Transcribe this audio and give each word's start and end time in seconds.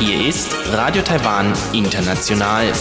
Hier 0.00 0.26
ist 0.28 0.52
Radio 0.72 1.00
Taiwan 1.02 1.52
International. 1.72 2.72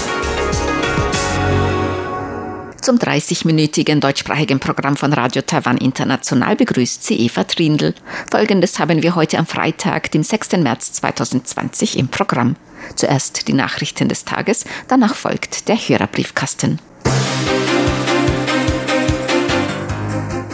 Zum 2.81 2.97
30-minütigen 2.97 3.99
deutschsprachigen 3.99 4.59
Programm 4.59 4.97
von 4.97 5.13
Radio 5.13 5.43
Taiwan 5.43 5.77
International 5.77 6.55
begrüßt 6.55 7.03
sie 7.03 7.19
Eva 7.19 7.43
Trindl. 7.43 7.93
Folgendes 8.31 8.79
haben 8.79 9.03
wir 9.03 9.13
heute 9.13 9.37
am 9.37 9.45
Freitag, 9.45 10.09
dem 10.09 10.23
6. 10.23 10.53
März 10.53 10.93
2020 10.93 11.99
im 11.99 12.07
Programm. 12.07 12.55
Zuerst 12.95 13.47
die 13.47 13.53
Nachrichten 13.53 14.09
des 14.09 14.25
Tages, 14.25 14.65
danach 14.87 15.13
folgt 15.13 15.67
der 15.67 15.75
Hörerbriefkasten. 15.75 16.79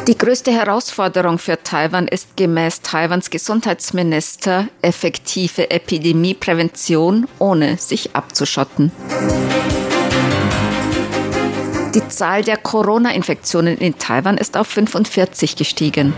Die 0.07 0.17
größte 0.17 0.51
Herausforderung 0.51 1.37
für 1.37 1.61
Taiwan 1.61 2.07
ist 2.07 2.35
gemäß 2.35 2.81
Taiwans 2.81 3.29
Gesundheitsminister 3.29 4.67
effektive 4.81 5.69
Epidemieprävention, 5.69 7.27
ohne 7.37 7.77
sich 7.77 8.15
abzuschotten. 8.15 8.91
Die 11.93 12.07
Zahl 12.07 12.43
der 12.43 12.57
Corona-Infektionen 12.57 13.77
in 13.77 13.99
Taiwan 13.99 14.39
ist 14.39 14.57
auf 14.57 14.67
45 14.67 15.55
gestiegen. 15.55 16.13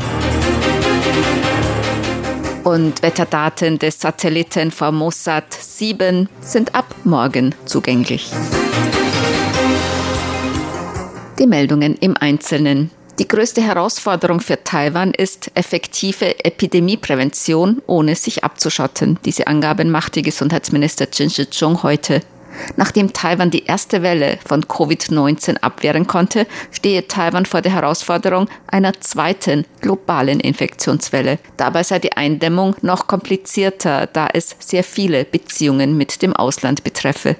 Und 2.63 3.01
Wetterdaten 3.01 3.79
des 3.79 3.99
Satelliten 3.99 4.71
Formosat 4.71 5.51
7 5.51 6.29
sind 6.39 6.73
ab 6.73 6.85
morgen 7.03 7.53
zugänglich. 7.65 8.31
Die 11.37 11.47
Meldungen 11.47 11.95
im 11.95 12.15
Einzelnen. 12.17 12.89
Die 13.19 13.27
größte 13.27 13.61
Herausforderung 13.61 14.39
für 14.39 14.63
Taiwan 14.63 15.11
ist 15.13 15.51
effektive 15.53 16.43
Epidemieprävention, 16.43 17.83
ohne 17.85 18.15
sich 18.15 18.43
abzuschotten. 18.43 19.19
Diese 19.23 19.45
Angaben 19.45 19.91
machte 19.91 20.23
Gesundheitsminister 20.23 21.11
Chen 21.11 21.29
Shih-chung 21.29 21.83
heute. 21.83 22.21
Nachdem 22.75 23.13
Taiwan 23.13 23.51
die 23.51 23.65
erste 23.65 24.01
Welle 24.01 24.39
von 24.43 24.63
Covid-19 24.63 25.57
abwehren 25.57 26.07
konnte, 26.07 26.47
stehe 26.71 27.07
Taiwan 27.07 27.45
vor 27.45 27.61
der 27.61 27.73
Herausforderung 27.73 28.47
einer 28.65 28.93
zweiten 28.99 29.65
globalen 29.81 30.39
Infektionswelle. 30.39 31.37
Dabei 31.57 31.83
sei 31.83 31.99
die 31.99 32.13
Eindämmung 32.13 32.75
noch 32.81 33.05
komplizierter, 33.05 34.07
da 34.07 34.27
es 34.33 34.55
sehr 34.57 34.83
viele 34.83 35.23
Beziehungen 35.23 35.97
mit 35.97 36.23
dem 36.23 36.35
Ausland 36.35 36.83
betreffe. 36.83 37.35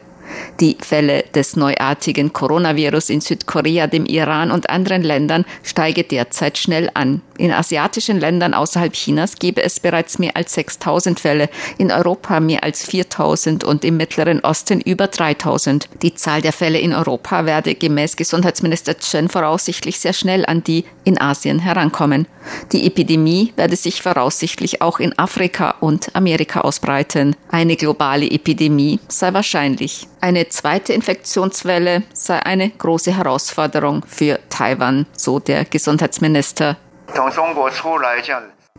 Die 0.59 0.77
Fälle 0.79 1.23
des 1.33 1.55
neuartigen 1.55 2.33
Coronavirus 2.33 3.09
in 3.09 3.21
Südkorea, 3.21 3.87
dem 3.87 4.05
Iran 4.05 4.51
und 4.51 4.69
anderen 4.69 5.03
Ländern 5.03 5.45
steige 5.63 6.03
derzeit 6.03 6.57
schnell 6.57 6.89
an. 6.93 7.21
In 7.37 7.51
asiatischen 7.51 8.19
Ländern 8.19 8.53
außerhalb 8.53 8.93
Chinas 8.93 9.35
gebe 9.35 9.63
es 9.63 9.79
bereits 9.79 10.19
mehr 10.19 10.35
als 10.35 10.53
6000 10.53 11.19
Fälle, 11.19 11.49
in 11.77 11.91
Europa 11.91 12.39
mehr 12.39 12.63
als 12.63 12.85
4000 12.85 13.63
und 13.63 13.83
im 13.83 13.97
Mittleren 13.97 14.41
Osten 14.41 14.81
über 14.81 15.07
3000. 15.07 15.89
Die 16.03 16.13
Zahl 16.13 16.41
der 16.41 16.53
Fälle 16.53 16.79
in 16.79 16.93
Europa 16.93 17.45
werde 17.45 17.73
gemäß 17.73 18.15
Gesundheitsminister 18.15 18.97
Chen 18.99 19.29
voraussichtlich 19.29 19.99
sehr 19.99 20.13
schnell 20.13 20.45
an 20.45 20.63
die 20.63 20.85
in 21.03 21.19
Asien 21.19 21.59
herankommen. 21.59 22.27
Die 22.71 22.85
Epidemie 22.85 23.53
werde 23.55 23.75
sich 23.75 24.01
voraussichtlich 24.01 24.81
auch 24.81 24.99
in 24.99 25.17
Afrika 25.17 25.75
und 25.79 26.15
Amerika 26.15 26.61
ausbreiten. 26.61 27.35
Eine 27.49 27.75
globale 27.75 28.29
Epidemie 28.29 28.99
sei 29.07 29.33
wahrscheinlich. 29.33 30.07
Eine 30.23 30.47
zweite 30.47 30.93
Infektionswelle 30.93 32.03
sei 32.13 32.39
eine 32.39 32.69
große 32.69 33.17
Herausforderung 33.17 34.05
für 34.07 34.39
Taiwan, 34.47 35.05
so 35.17 35.39
der 35.39 35.65
Gesundheitsminister. 35.65 36.77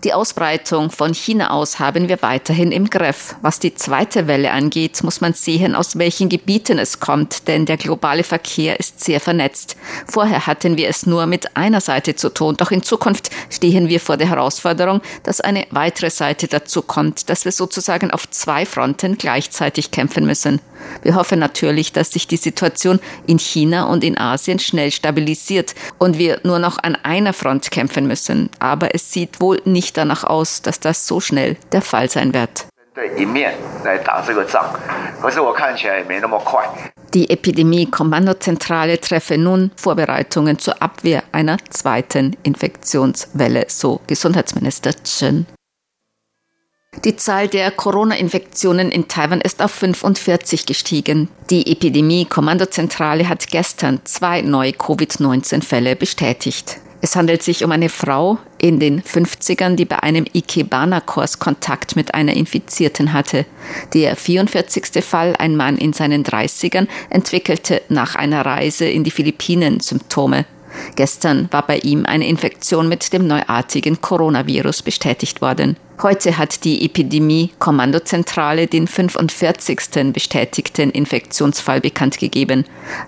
Die 0.02 0.12
Ausbreitung 0.12 0.90
von 0.90 1.14
China 1.14 1.50
aus 1.50 1.78
haben 1.78 2.08
wir 2.08 2.20
weiterhin 2.20 2.72
im 2.72 2.90
Griff. 2.90 3.36
Was 3.42 3.60
die 3.60 3.74
zweite 3.74 4.26
Welle 4.26 4.50
angeht, 4.50 5.02
muss 5.04 5.20
man 5.20 5.34
sehen, 5.34 5.76
aus 5.76 5.96
welchen 5.96 6.28
Gebieten 6.28 6.78
es 6.78 6.98
kommt, 6.98 7.46
denn 7.46 7.64
der 7.64 7.76
globale 7.76 8.24
Verkehr 8.24 8.78
ist 8.78 9.02
sehr 9.02 9.20
vernetzt. 9.20 9.76
Vorher 10.06 10.46
hatten 10.46 10.76
wir 10.76 10.88
es 10.88 11.06
nur 11.06 11.26
mit 11.26 11.56
einer 11.56 11.80
Seite 11.80 12.16
zu 12.16 12.28
tun, 12.28 12.56
doch 12.56 12.72
in 12.72 12.82
Zukunft 12.82 13.30
stehen 13.50 13.88
wir 13.88 14.00
vor 14.00 14.16
der 14.16 14.28
Herausforderung, 14.28 15.00
dass 15.22 15.40
eine 15.40 15.64
weitere 15.70 16.10
Seite 16.10 16.48
dazu 16.48 16.82
kommt, 16.82 17.30
dass 17.30 17.44
wir 17.44 17.52
sozusagen 17.52 18.10
auf 18.10 18.28
zwei 18.28 18.66
Fronten 18.66 19.16
gleichzeitig 19.16 19.92
kämpfen 19.92 20.26
müssen. 20.26 20.60
Wir 21.02 21.14
hoffen 21.14 21.38
natürlich, 21.38 21.92
dass 21.92 22.10
sich 22.10 22.26
die 22.26 22.36
Situation 22.36 23.00
in 23.26 23.38
China 23.38 23.84
und 23.84 24.04
in 24.04 24.18
Asien 24.18 24.58
schnell 24.58 24.90
stabilisiert 24.90 25.74
und 25.98 26.18
wir 26.18 26.40
nur 26.42 26.58
noch 26.58 26.78
an 26.82 26.96
einer 26.96 27.32
Front 27.32 27.70
kämpfen 27.70 28.06
müssen. 28.06 28.50
Aber 28.58 28.94
es 28.94 29.10
sieht 29.12 29.40
wohl 29.40 29.62
nicht 29.64 29.93
danach 29.96 30.24
aus, 30.24 30.62
dass 30.62 30.80
das 30.80 31.06
so 31.06 31.20
schnell 31.20 31.56
der 31.72 31.82
Fall 31.82 32.10
sein 32.10 32.34
wird. 32.34 32.66
Die 37.14 37.30
Epidemie-Kommandozentrale 37.30 39.00
treffe 39.00 39.38
nun 39.38 39.70
Vorbereitungen 39.76 40.58
zur 40.58 40.80
Abwehr 40.80 41.24
einer 41.32 41.58
zweiten 41.70 42.36
Infektionswelle, 42.42 43.66
so 43.68 44.00
Gesundheitsminister 44.06 44.92
Chen. 45.02 45.46
Die 47.02 47.16
Zahl 47.16 47.48
der 47.48 47.70
Corona-Infektionen 47.72 48.92
in 48.92 49.08
Taiwan 49.08 49.40
ist 49.40 49.60
auf 49.60 49.72
45 49.72 50.64
gestiegen. 50.64 51.28
Die 51.50 51.66
Epidemie-Kommandozentrale 51.70 53.28
hat 53.28 53.48
gestern 53.48 54.00
zwei 54.04 54.42
neue 54.42 54.72
Covid-19-Fälle 54.72 55.96
bestätigt. 55.96 56.78
Es 57.04 57.16
handelt 57.16 57.42
sich 57.42 57.62
um 57.62 57.70
eine 57.70 57.90
Frau 57.90 58.38
in 58.56 58.80
den 58.80 59.02
50ern, 59.02 59.74
die 59.74 59.84
bei 59.84 60.02
einem 60.02 60.24
Ikebana-Kurs 60.32 61.38
Kontakt 61.38 61.96
mit 61.96 62.14
einer 62.14 62.32
Infizierten 62.32 63.12
hatte. 63.12 63.44
Der 63.92 64.16
44. 64.16 65.04
Fall, 65.04 65.36
ein 65.38 65.54
Mann 65.54 65.76
in 65.76 65.92
seinen 65.92 66.24
30ern, 66.24 66.88
entwickelte 67.10 67.82
nach 67.90 68.14
einer 68.14 68.46
Reise 68.46 68.86
in 68.86 69.04
die 69.04 69.10
Philippinen 69.10 69.80
Symptome. 69.80 70.46
Gestern 70.96 71.48
war 71.50 71.66
bei 71.66 71.76
ihm 71.80 72.06
eine 72.06 72.26
Infektion 72.26 72.88
mit 72.88 73.12
dem 73.12 73.26
neuartigen 73.26 74.00
Coronavirus 74.00 74.80
bestätigt 74.80 75.42
worden. 75.42 75.76
Heute 76.02 76.36
hat 76.36 76.64
die 76.64 76.84
Epidemie-Kommandozentrale 76.84 78.66
den 78.66 78.88
45. 78.88 80.12
bestätigten 80.12 80.90
Infektionsfall 80.90 81.80
bekannt 81.80 82.18
gegeben. 82.18 82.64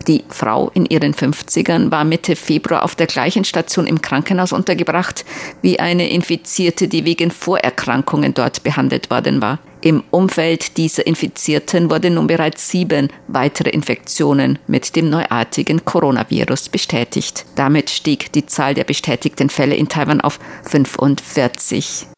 Die 0.06 0.24
Frau 0.28 0.70
in 0.72 0.86
ihren 0.86 1.12
50ern 1.12 1.90
war 1.90 2.04
Mitte 2.04 2.36
Februar 2.36 2.84
auf 2.84 2.94
der 2.94 3.08
gleichen 3.08 3.44
Station 3.44 3.86
im 3.86 4.00
Krankenhaus 4.00 4.52
untergebracht 4.52 5.24
wie 5.62 5.80
eine 5.80 6.08
Infizierte, 6.08 6.86
die 6.86 7.04
wegen 7.04 7.32
Vorerkrankungen 7.32 8.34
dort 8.34 8.62
behandelt 8.62 9.10
worden 9.10 9.42
war. 9.42 9.58
Im 9.82 10.02
Umfeld 10.10 10.78
dieser 10.78 11.06
Infizierten 11.06 11.90
wurden 11.90 12.14
nun 12.14 12.28
bereits 12.28 12.70
sieben 12.70 13.08
weitere 13.26 13.70
Infektionen 13.70 14.58
mit 14.66 14.96
dem 14.96 15.10
neuartigen 15.10 15.84
Coronavirus 15.84 16.70
bestätigt. 16.70 17.44
Damit 17.56 17.90
stieg 17.90 18.32
die 18.32 18.46
Zahl 18.46 18.74
der 18.74 18.84
bestätigten 18.84 19.50
Fälle 19.50 19.74
in 19.74 19.88
Taiwan 19.88 20.20
auf 20.20 20.38
45. 20.62 22.15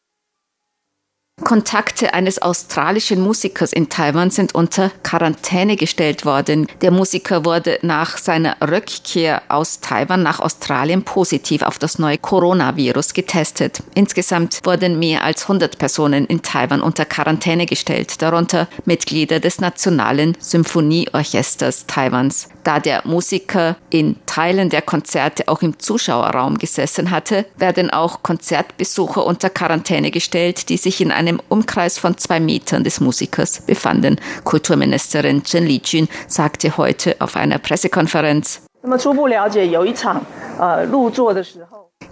Kontakte 1.44 2.14
eines 2.14 2.42
australischen 2.42 3.20
Musikers 3.20 3.72
in 3.72 3.88
Taiwan 3.88 4.30
sind 4.30 4.54
unter 4.54 4.90
Quarantäne 5.02 5.76
gestellt 5.76 6.24
worden. 6.24 6.66
Der 6.82 6.90
Musiker 6.90 7.44
wurde 7.44 7.78
nach 7.82 8.18
seiner 8.18 8.56
Rückkehr 8.60 9.42
aus 9.48 9.80
Taiwan 9.80 10.22
nach 10.22 10.40
Australien 10.40 11.04
positiv 11.04 11.62
auf 11.62 11.78
das 11.78 11.98
neue 11.98 12.18
Coronavirus 12.18 13.14
getestet. 13.14 13.82
Insgesamt 13.94 14.60
wurden 14.64 14.98
mehr 14.98 15.22
als 15.22 15.42
100 15.42 15.78
Personen 15.78 16.26
in 16.26 16.42
Taiwan 16.42 16.82
unter 16.82 17.04
Quarantäne 17.04 17.66
gestellt, 17.66 18.20
darunter 18.20 18.66
Mitglieder 18.84 19.38
des 19.38 19.60
Nationalen 19.60 20.36
Symphonieorchesters 20.40 21.86
Taiwans. 21.86 22.48
Da 22.64 22.80
der 22.80 23.02
Musiker 23.06 23.76
in 23.90 24.16
Teilen 24.26 24.68
der 24.68 24.82
Konzerte 24.82 25.48
auch 25.48 25.62
im 25.62 25.78
Zuschauerraum 25.78 26.58
gesessen 26.58 27.10
hatte, 27.10 27.46
werden 27.56 27.90
auch 27.90 28.22
Konzertbesucher 28.22 29.24
unter 29.24 29.48
Quarantäne 29.48 30.10
gestellt, 30.10 30.68
die 30.68 30.76
sich 30.76 31.00
in 31.00 31.10
einem 31.10 31.27
einem 31.28 31.40
Umkreis 31.48 31.98
von 31.98 32.16
zwei 32.16 32.40
Metern 32.40 32.84
des 32.84 33.00
Musikers 33.00 33.60
befanden. 33.60 34.16
Kulturministerin 34.44 35.42
Chen 35.44 35.66
Li-jun 35.66 36.08
sagte 36.26 36.76
heute 36.76 37.16
auf 37.20 37.36
einer 37.36 37.58
Pressekonferenz, 37.58 38.62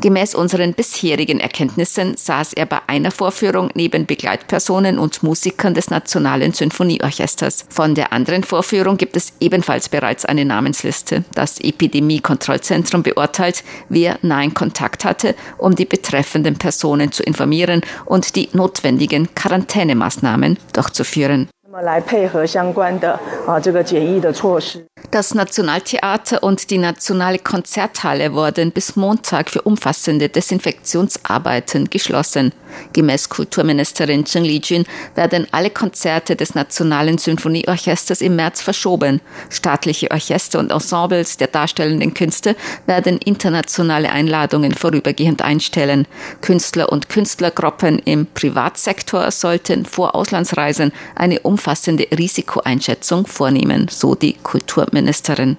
Gemäß 0.00 0.34
unseren 0.34 0.74
bisherigen 0.74 1.40
Erkenntnissen 1.40 2.16
saß 2.18 2.52
er 2.52 2.66
bei 2.66 2.80
einer 2.86 3.10
Vorführung 3.10 3.70
neben 3.74 4.04
Begleitpersonen 4.04 4.98
und 4.98 5.22
Musikern 5.22 5.72
des 5.72 5.88
Nationalen 5.88 6.52
Sinfonieorchesters. 6.52 7.64
Von 7.70 7.94
der 7.94 8.12
anderen 8.12 8.44
Vorführung 8.44 8.98
gibt 8.98 9.16
es 9.16 9.32
ebenfalls 9.40 9.88
bereits 9.88 10.26
eine 10.26 10.44
Namensliste. 10.44 11.24
Das 11.34 11.60
Epidemie-Kontrollzentrum 11.60 13.02
beurteilt, 13.04 13.64
wer 13.88 14.18
nahen 14.20 14.52
Kontakt 14.52 15.04
hatte, 15.06 15.34
um 15.56 15.74
die 15.74 15.86
betreffenden 16.06 16.56
Personen 16.56 17.10
zu 17.10 17.22
informieren 17.24 17.82
und 18.04 18.36
die 18.36 18.48
notwendigen 18.52 19.34
Quarantänemaßnahmen 19.34 20.56
durchzuführen. 20.72 21.48
Das 25.16 25.34
Nationaltheater 25.34 26.42
und 26.42 26.70
die 26.70 26.78
Nationale 26.78 27.38
Konzerthalle 27.38 28.34
wurden 28.34 28.70
bis 28.70 28.96
Montag 28.96 29.50
für 29.50 29.62
umfassende 29.62 30.28
Desinfektionsarbeiten 30.28 31.88
geschlossen. 31.88 32.52
Gemäß 32.92 33.30
Kulturministerin 33.30 34.26
Zheng 34.26 34.44
Lijun 34.44 34.84
werden 35.14 35.46
alle 35.52 35.70
Konzerte 35.70 36.36
des 36.36 36.54
Nationalen 36.54 37.16
Symphonieorchesters 37.16 38.20
im 38.20 38.36
März 38.36 38.60
verschoben. 38.60 39.22
Staatliche 39.48 40.10
Orchester 40.10 40.58
und 40.58 40.70
Ensembles 40.70 41.38
der 41.38 41.48
darstellenden 41.48 42.12
Künste 42.12 42.54
werden 42.84 43.16
internationale 43.16 44.10
Einladungen 44.10 44.74
vorübergehend 44.74 45.40
einstellen. 45.40 46.06
Künstler 46.42 46.92
und 46.92 47.08
Künstlergruppen 47.08 48.00
im 48.00 48.26
Privatsektor 48.26 49.30
sollten 49.30 49.86
vor 49.86 50.14
Auslandsreisen 50.14 50.92
eine 51.14 51.40
umfassende 51.40 52.06
Risikoeinschätzung 52.16 53.26
vornehmen, 53.26 53.88
so 53.88 54.14
die 54.14 54.34
Kulturministerin. 54.34 54.85
Kulturministerin. 54.86 55.58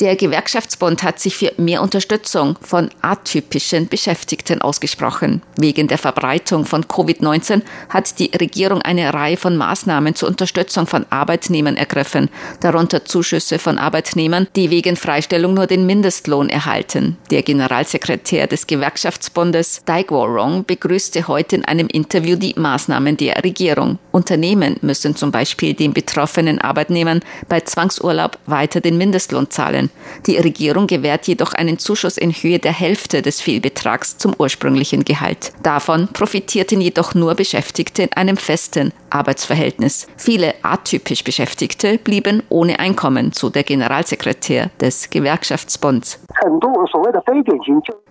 Der 0.00 0.14
Gewerkschaftsbund 0.14 1.02
hat 1.02 1.18
sich 1.18 1.36
für 1.36 1.54
mehr 1.56 1.80
Unterstützung 1.80 2.58
von 2.60 2.90
atypischen 3.00 3.88
Beschäftigten 3.88 4.60
ausgesprochen. 4.60 5.40
Wegen 5.56 5.88
der 5.88 5.96
Verbreitung 5.96 6.66
von 6.66 6.84
Covid-19 6.84 7.62
hat 7.88 8.18
die 8.18 8.30
Regierung 8.38 8.82
eine 8.82 9.14
Reihe 9.14 9.38
von 9.38 9.56
Maßnahmen 9.56 10.14
zur 10.14 10.28
Unterstützung 10.28 10.86
von 10.86 11.06
Arbeitnehmern 11.08 11.78
ergriffen, 11.78 12.28
darunter 12.60 13.06
Zuschüsse 13.06 13.58
von 13.58 13.78
Arbeitnehmern, 13.78 14.48
die 14.54 14.68
wegen 14.68 14.96
Freistellung 14.96 15.54
nur 15.54 15.66
den 15.66 15.86
Mindestlohn 15.86 16.50
erhalten. 16.50 17.16
Der 17.30 17.42
Generalsekretär 17.42 18.46
des 18.48 18.66
Gewerkschaftsbundes, 18.66 19.80
Dai 19.86 20.02
Guorong, 20.02 20.66
begrüßte 20.66 21.26
heute 21.26 21.56
in 21.56 21.64
einem 21.64 21.86
Interview 21.86 22.36
die 22.36 22.54
Maßnahmen 22.54 23.16
der 23.16 23.42
Regierung. 23.42 23.98
Unternehmen 24.12 24.76
müssen 24.82 25.16
zum 25.16 25.30
Beispiel 25.30 25.72
den 25.72 25.94
betroffenen 25.94 26.60
Arbeitnehmern 26.60 27.20
bei 27.48 27.60
Zwangsurlaub 27.60 28.38
weiter 28.44 28.82
den 28.82 28.98
Mindestlohn 28.98 29.48
zahlen. 29.48 29.85
Die 30.26 30.36
Regierung 30.36 30.86
gewährt 30.86 31.26
jedoch 31.26 31.52
einen 31.52 31.78
Zuschuss 31.78 32.18
in 32.18 32.32
Höhe 32.32 32.58
der 32.58 32.72
Hälfte 32.72 33.22
des 33.22 33.40
Fehlbetrags 33.40 34.18
zum 34.18 34.34
ursprünglichen 34.38 35.04
Gehalt. 35.04 35.52
Davon 35.62 36.08
profitierten 36.12 36.80
jedoch 36.80 37.14
nur 37.14 37.34
Beschäftigte 37.34 38.02
in 38.02 38.12
einem 38.12 38.36
festen 38.36 38.92
Arbeitsverhältnis. 39.10 40.06
Viele 40.16 40.54
atypisch 40.62 41.24
Beschäftigte 41.24 41.98
blieben 41.98 42.42
ohne 42.48 42.78
Einkommen, 42.78 43.32
so 43.32 43.50
der 43.50 43.62
Generalsekretär 43.62 44.70
des 44.80 45.10
Gewerkschaftsbunds. 45.10 46.20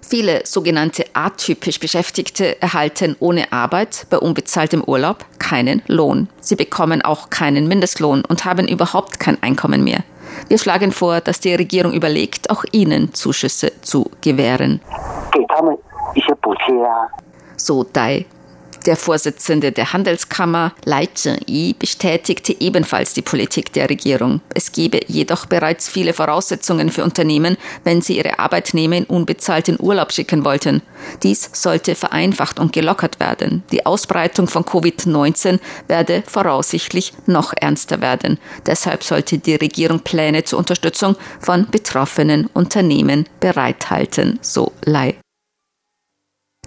Viele 0.01 0.41
sogenannte 0.45 1.05
atypisch 1.13 1.79
Beschäftigte 1.79 2.61
erhalten 2.61 3.15
ohne 3.19 3.51
Arbeit 3.51 4.07
bei 4.09 4.17
unbezahltem 4.17 4.83
Urlaub 4.83 5.25
keinen 5.39 5.81
Lohn. 5.87 6.27
Sie 6.39 6.55
bekommen 6.55 7.01
auch 7.03 7.29
keinen 7.29 7.67
Mindestlohn 7.67 8.23
und 8.25 8.45
haben 8.45 8.67
überhaupt 8.67 9.19
kein 9.19 9.41
Einkommen 9.43 9.83
mehr. 9.83 10.03
Wir 10.47 10.57
schlagen 10.57 10.91
vor, 10.91 11.21
dass 11.21 11.39
die 11.39 11.55
Regierung 11.55 11.93
überlegt, 11.93 12.49
auch 12.49 12.63
ihnen 12.71 13.13
Zuschüsse 13.13 13.71
zu 13.81 14.09
gewähren. 14.21 14.81
So 17.57 17.83
Dai 17.83 18.25
der 18.85 18.95
Vorsitzende 18.95 19.71
der 19.71 19.93
Handelskammer, 19.93 20.73
Lai 20.85 21.07
Zhengyi, 21.13 21.75
bestätigte 21.77 22.55
ebenfalls 22.59 23.13
die 23.13 23.21
Politik 23.21 23.73
der 23.73 23.89
Regierung. 23.89 24.41
Es 24.53 24.71
gebe 24.71 24.99
jedoch 25.07 25.45
bereits 25.45 25.89
viele 25.89 26.13
Voraussetzungen 26.13 26.89
für 26.89 27.03
Unternehmen, 27.03 27.57
wenn 27.83 28.01
sie 28.01 28.17
ihre 28.17 28.39
Arbeitnehmer 28.39 28.97
in 28.97 29.05
unbezahlten 29.05 29.77
Urlaub 29.79 30.11
schicken 30.11 30.45
wollten. 30.45 30.81
Dies 31.23 31.49
sollte 31.53 31.95
vereinfacht 31.95 32.59
und 32.59 32.73
gelockert 32.73 33.19
werden. 33.19 33.63
Die 33.71 33.85
Ausbreitung 33.85 34.47
von 34.47 34.63
Covid-19 34.63 35.59
werde 35.87 36.23
voraussichtlich 36.25 37.13
noch 37.25 37.53
ernster 37.55 38.01
werden. 38.01 38.39
Deshalb 38.65 39.03
sollte 39.03 39.37
die 39.37 39.55
Regierung 39.55 39.99
Pläne 39.99 40.43
zur 40.43 40.59
Unterstützung 40.59 41.15
von 41.39 41.67
betroffenen 41.69 42.47
Unternehmen 42.53 43.25
bereithalten, 43.39 44.39
so 44.41 44.71
Lai. 44.83 45.15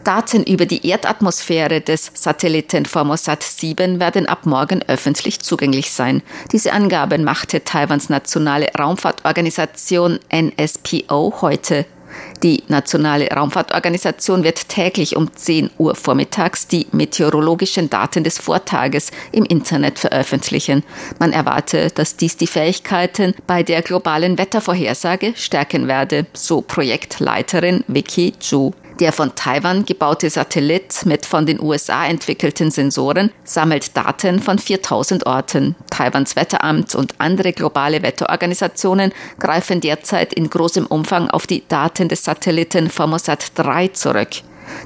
Daten 0.08 0.43
über 0.44 0.64
die 0.64 0.87
Erdatmosphäre 0.88 1.82
des 1.82 2.10
Satelliten 2.14 2.87
Formosat 2.87 3.43
7 3.43 4.00
werden 4.00 4.25
ab 4.25 4.46
morgen 4.46 4.82
öffentlich 4.88 5.40
zugänglich 5.40 5.90
sein. 5.90 6.22
Diese 6.50 6.72
Angaben 6.72 7.25
machte 7.25 7.62
Taiwans 7.62 8.08
nationale 8.08 8.69
Raumfahrtorganisation 8.78 10.19
NSPO 10.32 11.43
heute. 11.43 11.84
Die 12.43 12.62
nationale 12.69 13.28
Raumfahrtorganisation 13.28 14.44
wird 14.44 14.70
täglich 14.70 15.14
um 15.14 15.31
10 15.31 15.72
Uhr 15.76 15.94
vormittags 15.94 16.66
die 16.66 16.87
meteorologischen 16.93 17.90
Daten 17.90 18.25
des 18.25 18.38
Vortages 18.38 19.10
im 19.31 19.44
Internet 19.44 19.99
veröffentlichen. 19.99 20.84
Man 21.19 21.34
erwarte, 21.34 21.90
dass 21.90 22.16
dies 22.16 22.38
die 22.38 22.46
Fähigkeiten 22.46 23.34
bei 23.46 23.62
der 23.62 23.82
globalen 23.82 24.38
Wettervorhersage 24.38 25.34
stärken 25.37 25.87
werde, 25.87 26.25
so 26.32 26.62
Projektleiterin 26.62 27.84
Vicky 27.88 28.32
Zhu. 28.38 28.72
Der 29.00 29.12
von 29.12 29.33
Taiwan 29.37 29.85
gebaute 29.85 30.29
Satellit 30.29 31.06
mit 31.06 31.25
von 31.25 31.47
den 31.47 31.61
USA 31.61 32.06
entwickelten 32.06 32.73
Sensoren 32.73 33.31
sammelt 33.45 33.97
Daten 33.97 34.41
von 34.41 34.59
4000 34.59 35.25
Orten. 35.25 35.77
Taiwans 35.89 36.35
Wetteramt 36.35 36.97
und 36.97 37.15
andere 37.19 37.53
globale 37.53 38.03
Wetterorganisationen 38.03 39.12
greifen 39.39 39.81
derzeit 39.81 40.33
in 40.33 40.50
großem 40.50 40.85
Umfang 40.87 41.31
auf 41.31 41.47
die 41.47 41.62
Daten 41.69 42.09
des 42.09 42.25
Satelliten 42.25 42.91
Formosat 42.91 43.53
3 43.55 43.89
zurück. 43.89 44.31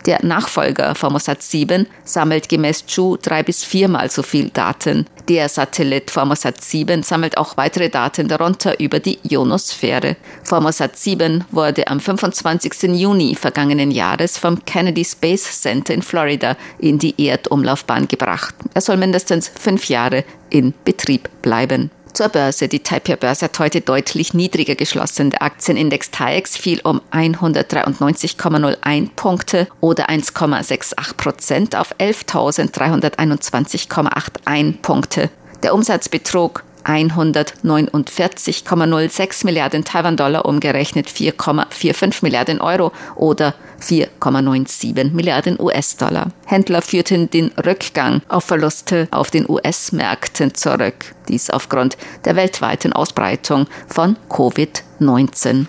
Der 0.06 0.24
Nachfolger 0.24 0.94
Formosat 0.94 1.42
7 1.42 1.86
sammelt 2.04 2.48
gemäß 2.48 2.86
Chu 2.86 3.16
drei 3.20 3.42
bis 3.42 3.64
viermal 3.64 4.10
so 4.10 4.22
viel 4.22 4.50
Daten. 4.50 5.06
Der 5.28 5.48
Satellit 5.48 6.10
Formosat 6.10 6.60
7 6.60 7.02
sammelt 7.02 7.38
auch 7.38 7.56
weitere 7.56 7.88
Daten, 7.88 8.28
darunter 8.28 8.78
über 8.80 8.98
die 8.98 9.18
Ionosphäre. 9.22 10.16
Formosat 10.42 10.96
7 10.96 11.44
wurde 11.50 11.86
am 11.86 12.00
25. 12.00 12.82
Juni 12.94 13.34
vergangenen 13.34 13.90
Jahres 13.90 14.38
vom 14.38 14.64
Kennedy 14.64 15.04
Space 15.04 15.62
Center 15.62 15.94
in 15.94 16.02
Florida 16.02 16.56
in 16.78 16.98
die 16.98 17.14
Erdumlaufbahn 17.24 18.08
gebracht. 18.08 18.54
Er 18.74 18.80
soll 18.80 18.96
mindestens 18.96 19.48
fünf 19.48 19.88
Jahre 19.88 20.24
in 20.50 20.74
Betrieb 20.84 21.28
bleiben. 21.40 21.90
Zur 22.12 22.28
Börse. 22.28 22.68
Die 22.68 22.80
Taipei-Börse 22.80 23.46
hat 23.46 23.58
heute 23.58 23.80
deutlich 23.80 24.34
niedriger 24.34 24.74
geschlossen. 24.74 25.30
Der 25.30 25.40
Aktienindex 25.42 26.10
TAIEX 26.10 26.58
fiel 26.58 26.82
um 26.84 27.00
193,01 27.10 29.08
Punkte 29.16 29.66
oder 29.80 30.10
1,68 30.10 31.16
Prozent 31.16 31.74
auf 31.74 31.96
11.321,81 31.96 34.82
Punkte. 34.82 35.30
Der 35.62 35.74
Umsatz 35.74 36.10
betrug 36.10 36.64
149,06 36.84 39.44
Milliarden 39.44 39.84
Taiwan-Dollar 39.84 40.44
umgerechnet 40.44 41.08
4,45 41.08 42.18
Milliarden 42.22 42.60
Euro 42.60 42.92
oder 43.14 43.54
4,97 43.80 45.12
Milliarden 45.12 45.60
US-Dollar. 45.60 46.28
Händler 46.46 46.82
führten 46.82 47.30
den 47.30 47.52
Rückgang 47.64 48.22
auf 48.28 48.44
Verluste 48.44 49.08
auf 49.10 49.30
den 49.30 49.48
US-Märkten 49.48 50.54
zurück. 50.54 51.14
Dies 51.28 51.48
aufgrund 51.50 51.96
der 52.24 52.36
weltweiten 52.36 52.92
Ausbreitung 52.92 53.66
von 53.88 54.16
Covid-19. 54.28 55.66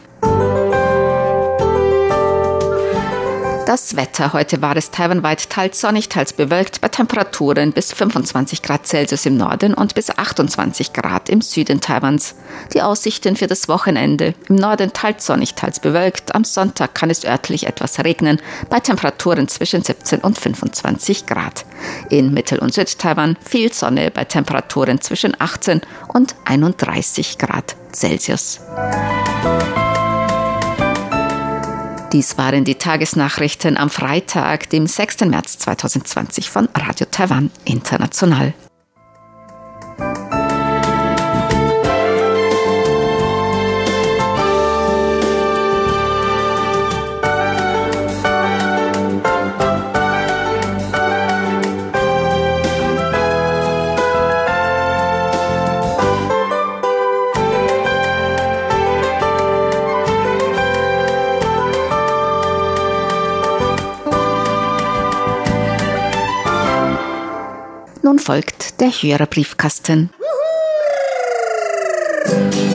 Das 3.65 3.95
Wetter. 3.95 4.33
Heute 4.33 4.61
war 4.61 4.75
es 4.75 4.91
taiwanweit 4.91 5.49
teils 5.49 5.79
sonnig, 5.79 6.09
teils 6.09 6.33
bewölkt 6.33 6.81
bei 6.81 6.89
Temperaturen 6.89 7.71
bis 7.71 7.93
25 7.93 8.61
Grad 8.61 8.85
Celsius 8.85 9.25
im 9.25 9.37
Norden 9.37 9.73
und 9.73 9.95
bis 9.95 10.09
28 10.09 10.91
Grad 10.91 11.29
im 11.29 11.41
Süden 11.41 11.79
Taiwans. 11.79 12.35
Die 12.73 12.81
Aussichten 12.81 13.37
für 13.37 13.47
das 13.47 13.69
Wochenende. 13.69 14.35
Im 14.49 14.57
Norden 14.57 14.91
teils 14.91 15.25
sonnig, 15.25 15.53
teils 15.55 15.79
bewölkt. 15.79 16.35
Am 16.35 16.43
Sonntag 16.43 16.93
kann 16.93 17.09
es 17.09 17.23
örtlich 17.23 17.65
etwas 17.65 17.99
regnen 18.03 18.41
bei 18.69 18.81
Temperaturen 18.81 19.47
zwischen 19.47 19.81
17 19.81 20.19
und 20.19 20.37
25 20.37 21.25
Grad. 21.25 21.65
In 22.09 22.33
Mittel- 22.33 22.59
und 22.59 22.73
Südtaiwan 22.73 23.37
viel 23.45 23.71
Sonne 23.71 24.11
bei 24.11 24.25
Temperaturen 24.25 24.99
zwischen 24.99 25.39
18 25.39 25.81
und 26.09 26.35
31 26.45 27.37
Grad 27.37 27.77
Celsius. 27.93 28.59
Dies 32.13 32.37
waren 32.37 32.63
die 32.63 32.75
Tagesnachrichten 32.75 33.75
am 33.75 33.89
Freitag, 33.89 34.69
dem 34.69 34.85
6. 34.85 35.21
März 35.21 35.57
2020 35.57 36.47
von 36.51 36.69
Radio 36.75 37.07
Taiwan 37.09 37.49
International. 37.65 38.53
Der 68.83 68.91
Hörerbriefkasten. 68.91 70.09